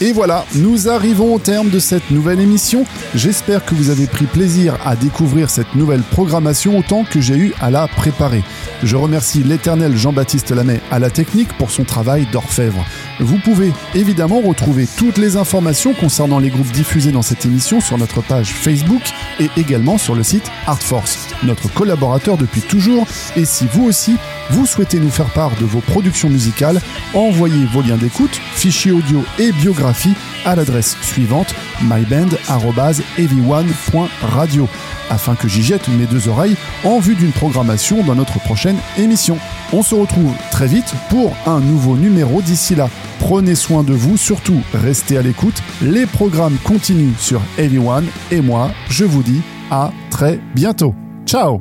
Et 0.00 0.12
voilà, 0.12 0.44
nous 0.54 0.88
arrivons 0.88 1.34
au 1.34 1.38
terme 1.38 1.70
de 1.70 1.78
cette 1.78 2.10
nouvelle 2.10 2.40
émission. 2.40 2.84
J'espère 3.14 3.64
que 3.64 3.74
vous 3.74 3.90
avez 3.90 4.06
pris 4.06 4.26
plaisir 4.26 4.76
à 4.84 4.94
découvrir 4.94 5.50
cette 5.50 5.74
nouvelle 5.74 6.02
programmation 6.02 6.78
autant 6.78 7.04
que 7.04 7.20
j'ai 7.20 7.36
eu 7.36 7.52
à 7.60 7.70
la 7.70 7.88
préparer. 7.88 8.42
Je 8.84 8.96
remercie 8.96 9.42
l'éternel 9.42 9.96
Jean-Baptiste 9.96 10.50
Lamet 10.50 10.80
à 10.90 10.98
la 10.98 11.10
technique 11.10 11.52
pour 11.58 11.70
son 11.70 11.84
travail 11.84 12.26
d'orfèvre. 12.32 12.84
Vous 13.18 13.38
pouvez 13.38 13.72
évidemment 13.94 14.40
retrouver 14.40 14.86
toutes 14.96 15.18
les 15.18 15.36
informations 15.36 15.94
concernant 15.94 16.38
les 16.38 16.50
groupes 16.50 16.70
diffusés 16.70 17.10
dans 17.10 17.22
cette 17.22 17.44
émission 17.44 17.80
sur 17.80 17.98
notre 17.98 18.22
page 18.22 18.52
Facebook 18.52 19.02
et 19.40 19.48
également 19.56 19.98
sur 19.98 20.14
le 20.14 20.22
site 20.22 20.48
Artforce, 20.66 21.28
notre 21.42 21.72
collaborateur 21.72 22.36
depuis 22.36 22.62
toujours. 22.62 23.06
Et 23.36 23.44
si 23.44 23.66
vous 23.72 23.84
aussi, 23.84 24.16
vous 24.50 24.66
souhaitez 24.66 24.98
nous 24.98 25.10
faire 25.10 25.30
part 25.30 25.52
de 25.60 25.64
vos 25.64 25.80
productions 25.80 26.28
musicales, 26.28 26.80
envoyez 27.14 27.64
vos 27.72 27.82
liens 27.82 27.96
d'écoute, 27.96 28.40
fichiers 28.54 28.92
audio 28.92 29.22
et 29.38 29.52
biographie 29.52 30.14
à 30.44 30.56
l'adresse 30.56 30.96
suivante 31.02 31.54
myband.heavy1.radio 31.82 34.68
afin 35.10 35.34
que 35.34 35.48
j'y 35.48 35.62
jette 35.62 35.88
mes 35.88 36.06
deux 36.06 36.28
oreilles 36.28 36.56
en 36.84 36.98
vue 36.98 37.14
d'une 37.14 37.32
programmation 37.32 38.02
dans 38.02 38.14
notre 38.14 38.38
prochaine 38.40 38.76
émission. 38.98 39.38
On 39.72 39.82
se 39.82 39.94
retrouve 39.94 40.32
très 40.50 40.66
vite 40.66 40.92
pour 41.08 41.34
un 41.46 41.60
nouveau 41.60 41.96
numéro 41.96 42.42
d'ici 42.42 42.74
là. 42.74 42.88
Prenez 43.18 43.54
soin 43.54 43.82
de 43.82 43.94
vous, 43.94 44.16
surtout 44.16 44.60
restez 44.74 45.18
à 45.18 45.22
l'écoute. 45.22 45.62
Les 45.82 46.06
programmes 46.06 46.56
continuent 46.64 47.16
sur 47.18 47.40
Heavy 47.58 47.78
One 47.78 48.06
et 48.30 48.40
moi, 48.40 48.70
je 48.88 49.04
vous 49.04 49.22
dis 49.22 49.42
à 49.70 49.90
très 50.10 50.40
bientôt. 50.54 50.94
Ciao 51.26 51.60